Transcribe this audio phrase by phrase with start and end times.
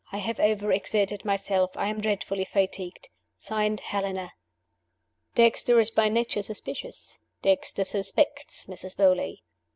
[0.11, 3.09] I have overexerted myself; I am dreadfully fatigued.
[3.37, 4.31] (Signed) Helena.'
[5.35, 7.19] Dexter is by nature suspicious.
[7.43, 8.97] Dexter suspects Mrs.
[8.97, 9.41] Beauly.